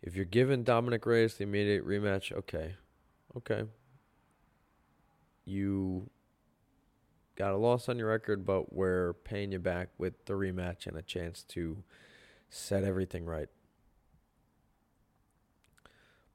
[0.02, 2.74] If you're giving Dominick Reyes the immediate rematch, okay.
[3.36, 3.64] Okay.
[5.44, 6.10] You
[7.40, 10.94] got a loss on your record, but we're paying you back with the rematch and
[10.94, 11.82] a chance to
[12.50, 13.48] set everything right.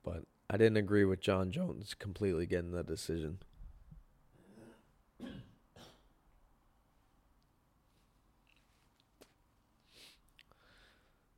[0.04, 3.38] But I didn't agree with Jon Jones completely getting the decision.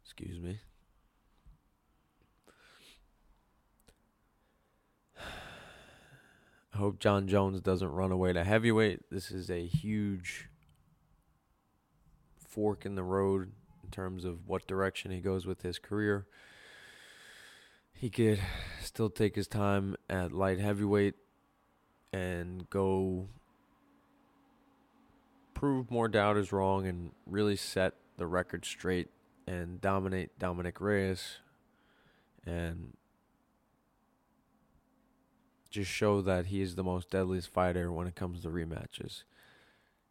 [0.02, 0.60] Excuse me.
[6.78, 9.10] Hope Jon Jones doesn't run away to heavyweight.
[9.10, 10.48] This is a huge
[12.38, 13.52] fork in the road
[13.84, 16.28] in terms of what direction he goes with his career.
[17.94, 18.40] He could
[18.80, 21.16] still take his time at light heavyweight
[22.14, 23.28] and go
[25.56, 29.10] prove more doubters wrong and really set the record straight
[29.48, 31.38] and dominate Dominick Reyes
[32.46, 32.94] and
[35.70, 39.24] just show that he is the most deadliest fighter when it comes to rematches.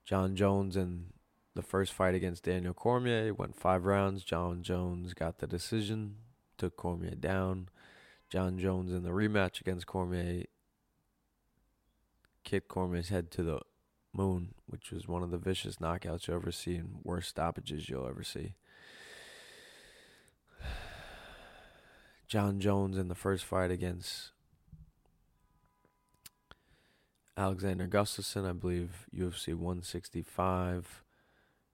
[0.04, 1.06] Jon Jones in
[1.54, 4.22] the first fight against Daniel Cormier went five rounds.
[4.22, 6.16] Jon Jones got the decision,
[6.58, 7.68] took Cormier down.
[8.28, 10.44] Jon Jones in the rematch against Cormier
[12.44, 13.60] kicked Cormier's head to the
[14.12, 18.06] moon, which was one of the vicious knockouts you'll ever see and worst stoppages you'll
[18.06, 18.54] ever see.
[22.28, 24.30] Jon Jones in the first fight against
[27.36, 31.04] Alexander Gustafsson, I believe UFC 165.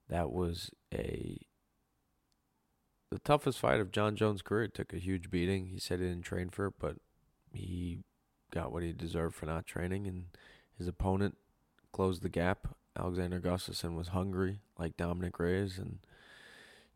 [0.08, 1.38] That was a
[3.10, 4.64] the toughest fight of Jon Jones' career.
[4.64, 5.66] It took a huge beating.
[5.66, 6.96] He said he didn't train for it, but
[7.52, 7.98] he
[8.50, 10.24] got what he deserved for not training, and
[10.76, 11.36] his opponent
[11.92, 12.68] closed the gap.
[12.98, 15.98] Alexander Gustafsson was hungry, like Dominick Reyes, and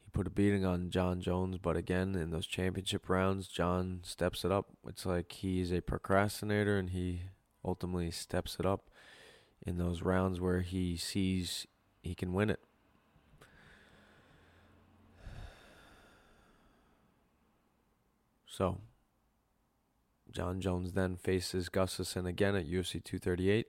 [0.03, 1.59] he put a beating on Jon Jones.
[1.59, 4.69] But again, in those championship rounds, Jon steps it up.
[4.89, 7.23] It's like he's a procrastinator, and he
[7.67, 8.89] ultimately steps it up
[9.67, 11.67] in those rounds where he sees
[12.03, 12.61] he can win it.
[18.47, 18.79] So,
[20.31, 23.67] Jon Jones then faces Gustafsson again at UFC 238.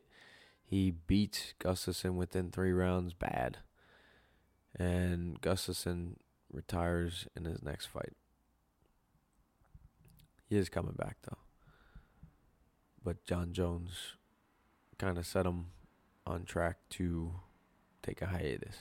[0.63, 3.57] He beats Gustafsson within three rounds bad.
[4.77, 6.15] And Gustafsson
[6.51, 8.13] retires in his next fight.
[10.49, 11.46] He is coming back, though.
[13.08, 14.15] But Jon Jones
[14.97, 15.67] kind of set him
[16.25, 17.35] on track to
[18.03, 18.79] take a hiatus.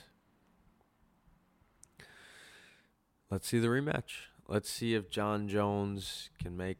[3.31, 4.25] Let's see the rematch.
[4.45, 6.79] Let's see if Jon Jones can make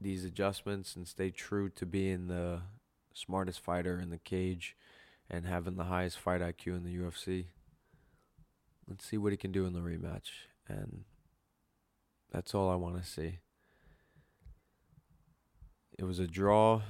[0.00, 2.62] these adjustments and stay true to being the
[3.14, 4.74] smartest fighter in the cage
[5.30, 7.44] and having the highest fight IQ in the UFC.
[8.88, 10.48] Let's see what he can do in the rematch.
[10.66, 11.04] And
[12.32, 13.38] that's all I want to see.
[15.98, 16.82] It was a draw.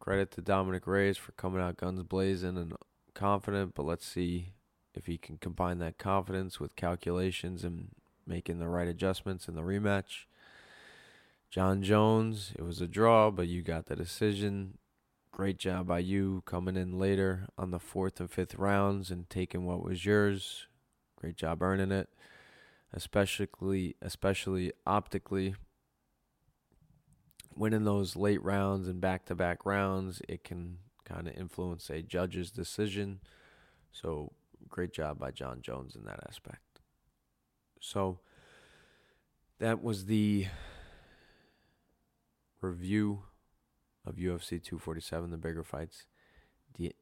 [0.00, 2.74] Credit to Dominick Reyes for coming out guns blazing and
[3.14, 4.52] confident, but let's see
[4.94, 7.88] if he can combine that confidence with calculations and
[8.26, 10.24] making the right adjustments in the rematch.
[11.50, 14.78] Jon Jones, it was a draw, but you got the decision.
[15.30, 19.66] great job by you coming in later on the fourth and fifth rounds and taking
[19.66, 20.66] what was yours.
[21.14, 22.08] Great job earning it,
[22.92, 25.54] especially especially optically.
[27.56, 32.02] Winning those late rounds and back to back rounds, it can kind of influence a
[32.02, 33.20] judge's decision.
[33.92, 34.32] So,
[34.68, 36.80] great job by Jon Jones in that aspect.
[37.80, 38.18] So,
[39.58, 40.46] that was the
[42.60, 43.22] review
[44.04, 46.04] of UFC 247, the bigger fights.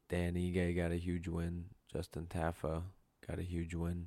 [0.09, 1.65] Dan Ige got a huge win.
[1.93, 2.83] Justin Tafa
[3.27, 4.07] got a huge win.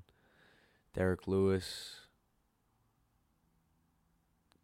[0.93, 1.95] Derrick Lewis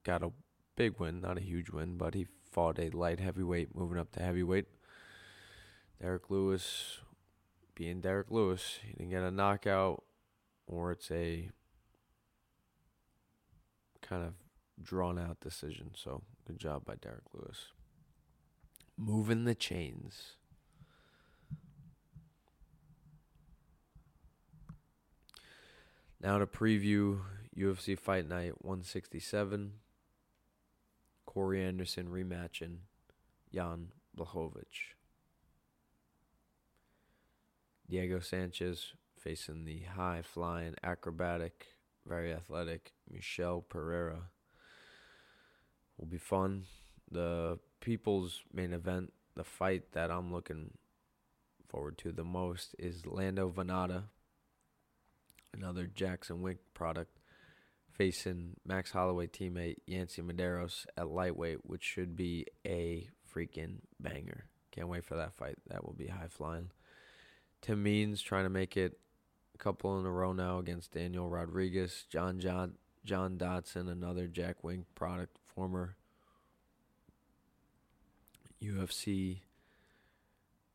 [0.04, 0.32] got a
[0.76, 4.22] big win, not a huge win, but he fought a light heavyweight, moving up to
[4.22, 4.68] heavyweight.
[6.02, 7.00] Derrick Lewis
[7.76, 10.04] being Derrick Lewis, he didn't get a knockout,
[10.68, 11.50] or it's a
[14.02, 14.34] kind of
[14.82, 15.92] drawn out decision.
[15.96, 17.68] So good job by Derrick Lewis.
[18.98, 20.34] Moving the chains.
[26.22, 27.20] Now to preview
[27.58, 29.74] UFC Fight Night 167.
[31.34, 32.76] Corey Anderson rematch rematching
[33.52, 34.94] Jan Blachowicz.
[37.90, 41.66] Diego Sanchez facing the high flying, acrobatic,
[42.08, 44.30] very athletic Michel Pereira.
[45.98, 46.66] Will be fun.
[47.12, 50.72] The people's main event, the fight that I'm looking
[51.68, 54.04] forward to the most is Lando Vannata,
[55.54, 57.18] another Jackson Wink product,
[57.94, 64.46] facing Max Holloway teammate Yancy Medeiros at lightweight, which should be a freaking banger.
[64.72, 65.58] Can't wait for that fight.
[65.68, 66.72] That will be high flying.
[67.62, 69.00] Tim Means trying to make it
[69.54, 72.74] a couple in a row now against Daniel Rodriguez, John John
[73.06, 75.96] John Dodson, another Jack Wink product, former
[78.62, 79.42] UFC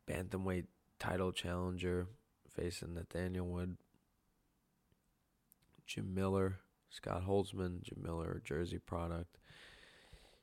[0.07, 0.65] bantamweight
[0.99, 2.07] title challenger
[2.49, 3.77] facing Nathaniel Wood.
[5.85, 6.59] Jim Miller,
[6.89, 9.37] Scott Holtzman, Jim Miller, Jersey product.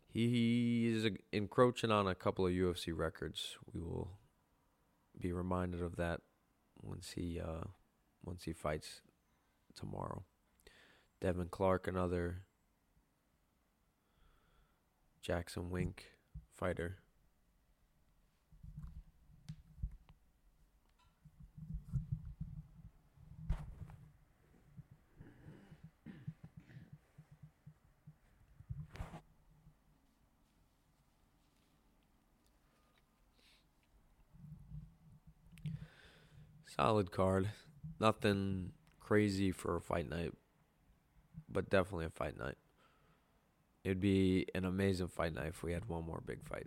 [0.08, 3.56] He is encroaching on a couple of UFC records.
[3.72, 4.12] We will
[5.20, 6.20] be reminded of that
[6.80, 7.64] once he uh,
[8.24, 9.02] once he fights
[9.74, 10.24] tomorrow.
[11.20, 12.42] Devin Clark, another
[15.20, 16.06] Jackson Wink
[16.54, 16.98] fighter.
[36.76, 37.50] Solid card.
[37.98, 40.32] Nothing crazy for a fight night,
[41.48, 42.56] but definitely a fight night.
[43.82, 46.66] It'd be an amazing fight night if we had one more big fight.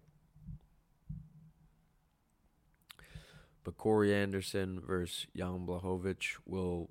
[3.63, 6.89] But Corey Anderson versus Jan Blachowicz will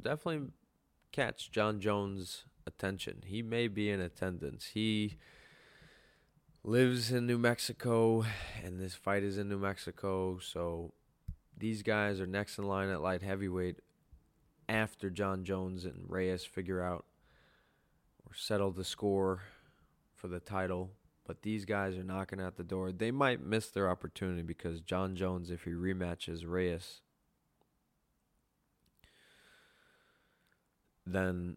[0.00, 0.50] definitely
[1.10, 3.22] catch Jon Jones' attention.
[3.26, 4.70] He may be in attendance.
[4.74, 5.16] He
[6.62, 8.24] lives in New Mexico,
[8.62, 10.92] and this fight is in New Mexico, so
[11.60, 13.76] these guys are next in line at light heavyweight
[14.68, 17.04] after Jon Jones and Reyes figure out
[18.26, 19.42] or settle the score
[20.14, 20.90] for the title.
[21.26, 22.90] But these guys are knocking at the door.
[22.90, 27.02] They might miss their opportunity because Jon Jones, if he rematches Reyes,
[31.06, 31.56] then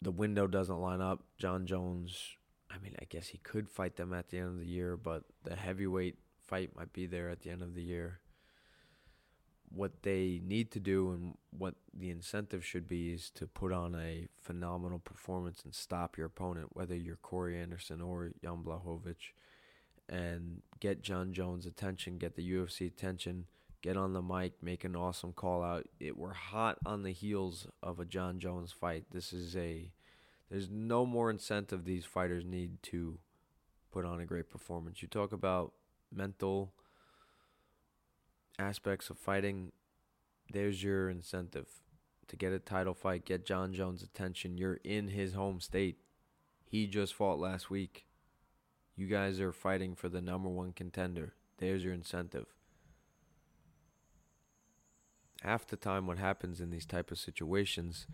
[0.00, 1.22] the window doesn't line up.
[1.38, 2.36] Jon Jones,
[2.70, 5.24] I mean, I guess he could fight them at the end of the year, but
[5.44, 8.20] the heavyweight fight might be there at the end of the year
[9.74, 13.94] what they need to do and what the incentive should be is to put on
[13.94, 19.32] a phenomenal performance and stop your opponent, whether you're Corey Anderson or Jan Blachowicz,
[20.08, 23.46] and get Jon Jones' attention, get the UFC attention,
[23.80, 25.88] get on the mic, make an awesome call out.
[25.98, 29.06] It, we're hot on the heels of a Jon Jones fight.
[29.10, 29.90] This is a
[30.50, 33.18] there's no more incentive these fighters need to
[33.90, 35.00] put on a great performance.
[35.00, 35.72] You talk about
[36.14, 36.74] mental
[38.58, 39.72] aspects of fighting,
[40.52, 41.68] there's your incentive
[42.28, 44.56] to get a title fight, get Jon Jones' attention.
[44.56, 45.98] You're in his home state.
[46.64, 48.06] He just fought last week.
[48.96, 51.34] You guys are fighting for the number one contender.
[51.58, 52.46] There's your incentive.
[55.42, 58.06] Half the time, what happens in these type of situations,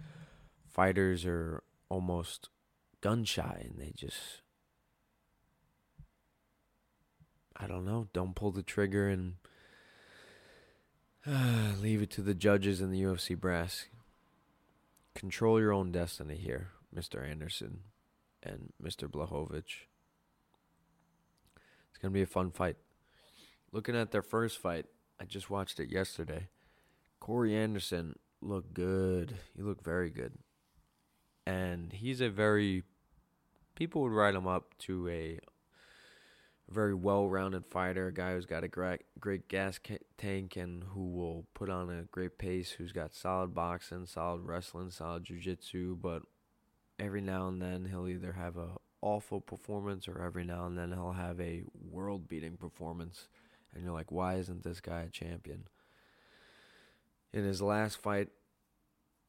[0.69, 2.49] fighters are almost
[3.01, 4.43] gun shy and they just,
[7.57, 9.35] I don't know, don't pull the trigger and
[11.81, 13.87] Leave it to the judges and the UFC brass.
[15.15, 17.29] Control your own destiny here, Mr.
[17.29, 17.81] Anderson
[18.43, 19.11] and Mr.
[19.11, 19.87] Blachowicz.
[21.91, 22.77] It's going to be a fun fight.
[23.73, 24.87] looking at their first fight,
[25.21, 26.49] I just watched it yesterday.
[27.19, 29.35] Corey Anderson looked good.
[29.57, 30.35] He looked very good.
[31.45, 32.85] And he's a very
[33.75, 35.39] people would write him up to a
[36.71, 41.09] very well-rounded fighter, a guy who's got a great great gas ca- tank and who
[41.09, 46.23] will put on a great pace, who's got solid boxing, solid wrestling, solid jiu-jitsu, but
[46.99, 50.93] every now and then he'll either have a awful performance or every now and then
[50.93, 53.29] he'll have a world-beating performance
[53.73, 55.69] and you're like, "Why isn't this guy a champion?"
[57.33, 58.29] In his last fight,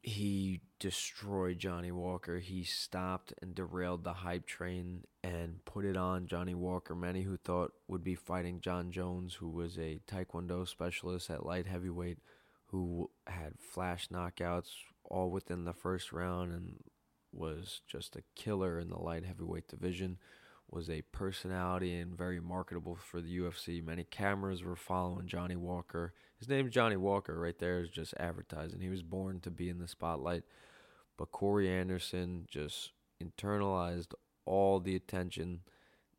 [0.01, 2.39] he destroyed Johnny Walker.
[2.39, 6.95] He stopped and derailed the hype train and put it on Johnny Walker.
[6.95, 11.67] Many who thought would be fighting Jon Jones, who was a Taekwondo specialist at light
[11.67, 12.19] heavyweight,
[12.67, 14.69] who had flash knockouts
[15.03, 16.75] all within the first round and
[17.31, 20.17] was just a killer in the light heavyweight division
[20.71, 23.83] was a personality and very marketable for the UFC.
[23.83, 26.13] Many cameras were following Johnny Walker.
[26.39, 28.79] His name's Johnny Walker, right there is just advertising.
[28.79, 30.43] He was born to be in the spotlight.
[31.17, 34.13] But Corey Anderson just internalized
[34.45, 35.61] all the attention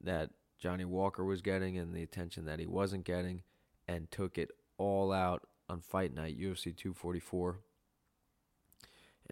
[0.02, 3.42] that Johnny Walker was getting and the attention that he wasn't getting
[3.88, 7.60] and took it all out on fight night, UFC 244.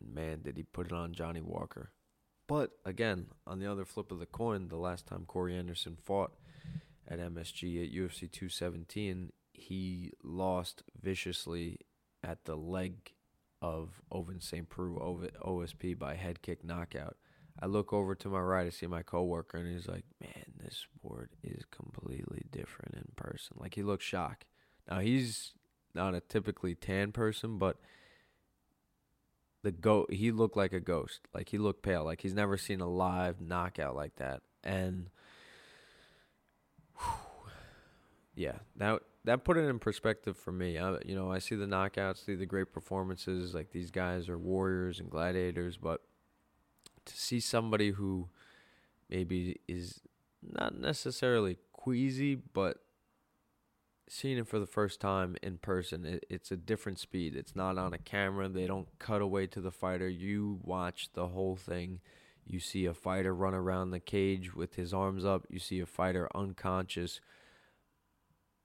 [0.00, 1.90] And man, did he put it on Johnny Walker.
[2.46, 6.32] But again, on the other flip of the coin, the last time Corey Anderson fought
[7.06, 11.78] at MSG at UFC 217, he lost viciously
[12.22, 13.12] at the leg
[13.60, 14.68] of Ovince St.
[14.68, 14.98] Preux
[15.44, 17.16] OSP by head kick knockout.
[17.60, 20.76] I look over to my right, I see my coworker, and he's like, "Man, this
[20.76, 24.44] sport is completely different in person." Like he looks shocked.
[24.88, 25.54] Now he's
[25.94, 27.78] not a typically tan person, but
[29.62, 31.22] the go he looked like a ghost.
[31.34, 32.04] Like he looked pale.
[32.04, 34.42] Like he's never seen a live knockout like that.
[34.62, 35.10] And
[38.36, 40.78] yeah, that that put it in perspective for me.
[40.78, 43.54] I, you know, I see the knockouts, see the great performances.
[43.54, 46.02] Like these guys are warriors and gladiators, but
[47.04, 48.28] to see somebody who
[49.10, 50.00] maybe is
[50.42, 52.78] not necessarily queasy, but
[54.08, 57.36] seeing it for the first time in person, it, it's a different speed.
[57.36, 58.48] It's not on a camera.
[58.48, 60.08] They don't cut away to the fighter.
[60.08, 62.00] You watch the whole thing.
[62.46, 65.46] You see a fighter run around the cage with his arms up.
[65.50, 67.20] You see a fighter unconscious,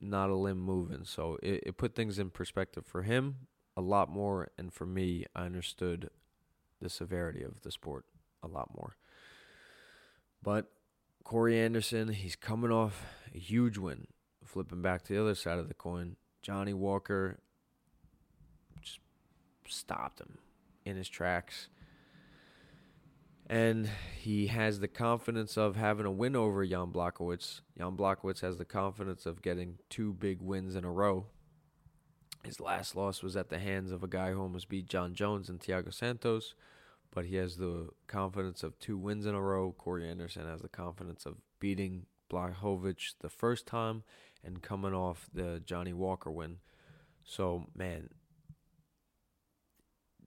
[0.03, 1.05] not a limb moving.
[1.05, 4.49] So it, it put things in perspective for him a lot more.
[4.57, 6.09] And for me, I understood
[6.81, 8.05] the severity of the sport
[8.41, 8.97] a lot more.
[10.41, 10.69] But
[11.23, 14.07] Corey Anderson, he's coming off a huge win
[14.53, 17.39] flipping back to the other side of the coin, Johnny Walker
[18.81, 18.99] just
[19.67, 20.37] stopped him
[20.85, 21.69] in his tracks.
[23.47, 23.89] And
[24.19, 27.61] he has the confidence of having a win over Jan Blachowicz.
[27.77, 31.25] Jan Blachowicz has the confidence of getting two big wins in a row.
[32.43, 35.49] His last loss was at the hands of a guy who almost beat Jon Jones
[35.49, 36.55] and Thiago Santos,
[37.11, 39.73] but he has the confidence of two wins in a row.
[39.77, 44.03] Corey Anderson has the confidence of beating Blachowicz the first time
[44.43, 46.57] and coming off the Johnny Walker win.
[47.23, 48.09] So, man,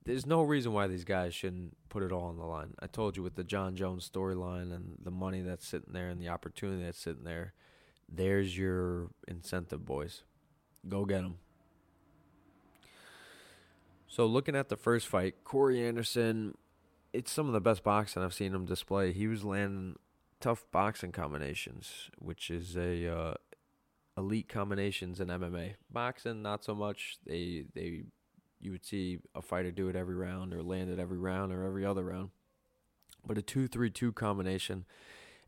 [0.07, 2.75] there's no reason why these guys shouldn't put it all on the line.
[2.79, 6.21] I told you with the Jon Jones storyline and the money that's sitting there and
[6.21, 7.55] the opportunity that's sitting there,
[8.09, 10.23] there's your incentive, boys.
[10.89, 11.39] Go get them.
[14.07, 16.57] So, looking at the first fight, Corey Anderson,
[17.13, 19.13] it's some of the best boxing I've seen him display.
[19.13, 19.97] He was landing
[20.41, 23.35] tough boxing combinations, which is a uh,
[24.17, 25.75] elite combinations in MMA.
[25.91, 27.19] Boxing, not so much.
[27.27, 28.05] They they
[28.67, 31.63] you would see a fighter do it every round or land it every round or
[31.63, 32.31] every other round.
[33.25, 34.85] But a two three two combination,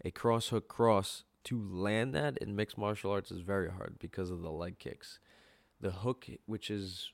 [0.05, 4.31] a cross hook cross to land that in mixed martial arts is very hard because
[4.31, 5.19] of the leg kicks.
[5.81, 7.11] The hook, which is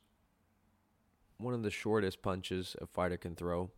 [1.38, 3.70] one of the shortest punches a fighter can throw,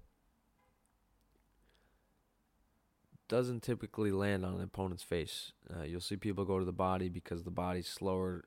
[3.29, 5.53] doesn't typically land on an opponent's face.
[5.73, 8.45] Uh, you'll see people go to the body because the body's slower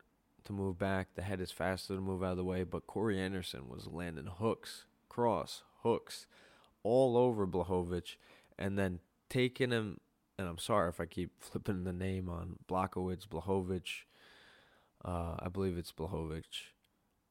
[0.49, 2.63] to move back, the head is faster to move out of the way.
[2.63, 6.25] But Corey Anderson was landing hooks, cross hooks,
[6.83, 8.15] all over Blachowicz,
[8.57, 9.99] and then taking him.
[10.37, 14.03] And I'm sorry if I keep flipping the name on Blachowicz, Blachowicz.
[15.05, 16.43] Uh, I believe it's Blachowicz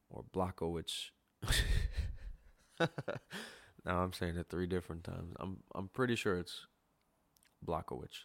[0.09, 1.09] or Blachowicz.
[2.79, 5.35] now I'm saying it three different times.
[5.39, 6.67] I'm I'm pretty sure it's
[7.65, 8.23] Blachowicz,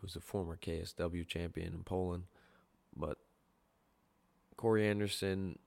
[0.00, 2.24] who's a former KSW champion in Poland.
[2.96, 3.18] But
[4.56, 5.58] Corey Anderson,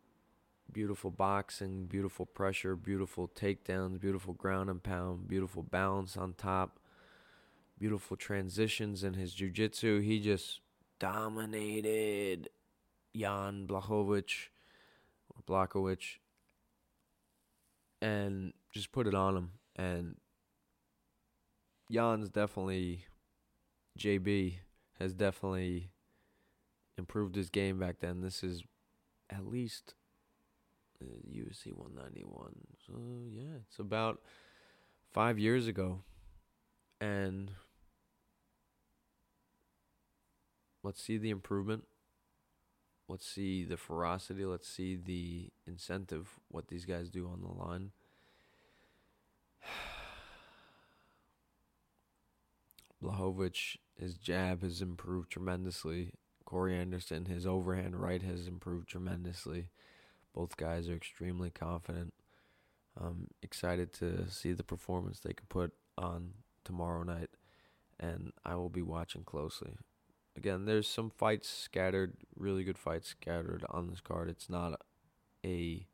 [0.71, 6.79] beautiful boxing, beautiful pressure, beautiful takedowns, beautiful ground and pound, beautiful balance on top,
[7.79, 9.99] beautiful transitions in his jiu-jitsu.
[10.01, 10.61] He just
[10.99, 12.49] dominated
[13.15, 14.47] Jan Blachowicz
[15.29, 16.17] or Blachowicz
[18.01, 19.51] and just put it on him.
[19.75, 20.17] And
[21.91, 23.05] Jan's definitely,
[23.97, 24.55] JB
[24.99, 25.91] has definitely
[26.97, 28.21] improved his game back then.
[28.21, 28.63] This is
[29.29, 29.95] at least
[31.01, 32.53] uh, UFC 191.
[32.85, 32.93] So,
[33.31, 34.21] yeah, it's about
[35.11, 36.01] five years ago.
[36.99, 37.51] And
[40.83, 41.83] let's see the improvement.
[43.07, 44.45] Let's see the ferocity.
[44.45, 47.91] Let's see the incentive, what these guys do on the line.
[53.03, 56.13] Blachowicz, his jab has improved tremendously.
[56.45, 59.67] Corey Anderson, his overhand right has improved tremendously.
[60.33, 62.13] Both guys are extremely confident.
[62.99, 66.33] I'm excited to see the performance they can put on
[66.63, 67.29] tomorrow night,
[67.99, 69.77] and I will be watching closely.
[70.35, 74.29] Again, there's some fights scattered, really good fights scattered on this card.
[74.29, 74.81] It's not
[75.45, 75.85] a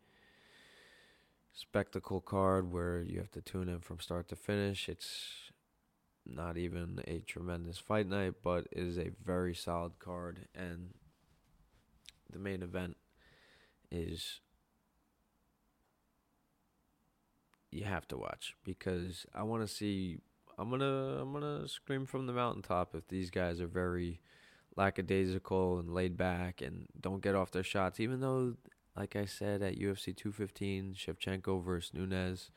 [1.53, 4.87] spectacle card where you have to tune in from start to finish.
[4.87, 5.48] It's
[6.33, 10.91] not even a tremendous fight night, but it is a very solid card, and
[12.31, 12.97] the main event
[13.91, 14.39] is
[17.71, 20.19] you have to watch because I want to see.
[20.57, 24.19] I'm gonna I'm gonna scream from the mountaintop if these guys are very
[24.75, 28.55] lackadaisical and laid back and don't get off their shots, even though,
[28.95, 32.51] like I said at UFC 215, Shevchenko versus Nunes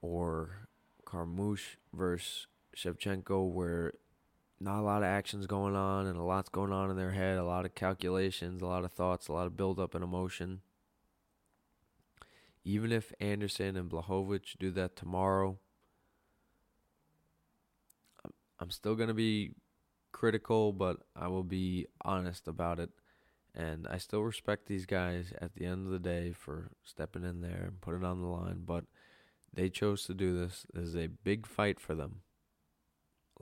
[0.00, 0.68] or
[1.04, 2.46] Carmouche versus
[2.76, 3.94] Shevchenko, where
[4.60, 7.38] not a lot of action's going on and a lot's going on in their head,
[7.38, 10.60] a lot of calculations, a lot of thoughts, a lot of buildup and emotion.
[12.64, 15.58] Even if Anderson and Blachowicz do that tomorrow,
[18.58, 19.52] I'm still going to be
[20.12, 22.90] critical, but I will be honest about it.
[23.54, 27.40] And I still respect these guys at the end of the day for stepping in
[27.40, 28.84] there and putting on the line, but
[29.52, 30.66] they chose to do this.
[30.72, 32.22] This is a big fight for them.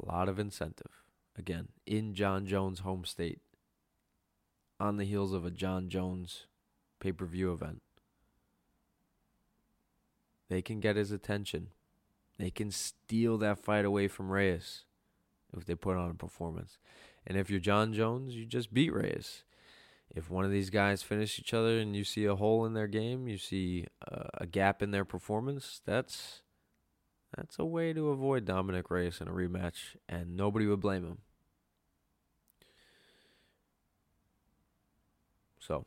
[0.01, 1.03] A lot of incentive.
[1.37, 3.41] Again, in Jon Jones' home state,
[4.79, 6.47] on the heels of a Jon Jones
[7.01, 7.83] pay per view event.
[10.49, 11.69] They can get his attention.
[12.39, 14.85] They can steal that fight away from Reyes
[15.57, 16.79] if they put on a performance.
[17.27, 19.45] And if you're Jon Jones, you just beat Reyes.
[20.15, 22.87] If one of these guys finish each other and you see a hole in their
[22.87, 26.42] game, you see uh, a gap in their performance, that's
[27.37, 31.19] that's a way to avoid Dominick Reyes in a rematch, and nobody would blame him.
[35.59, 35.87] So,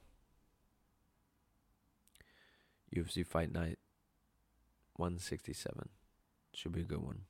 [2.96, 3.78] UFC Fight Night
[4.96, 5.90] 167
[6.54, 7.22] should be a good one.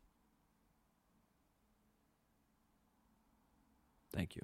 [4.14, 4.44] Thank you.